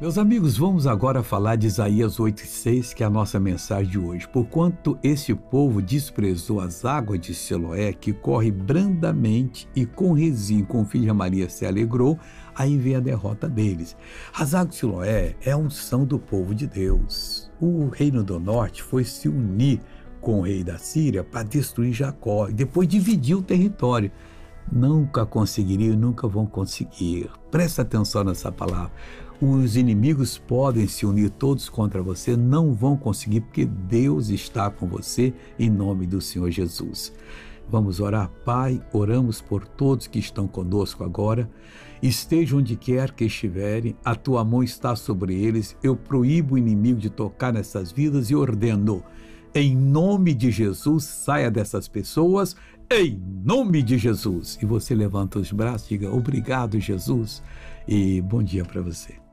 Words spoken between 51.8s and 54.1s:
pessoas, em nome de